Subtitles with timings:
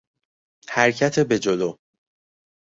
[0.69, 1.77] حرکت به جلو